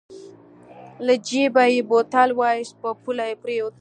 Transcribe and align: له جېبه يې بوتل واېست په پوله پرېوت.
له 1.05 1.13
جېبه 1.27 1.63
يې 1.73 1.81
بوتل 1.89 2.29
واېست 2.39 2.73
په 2.81 2.89
پوله 3.01 3.25
پرېوت. 3.41 3.69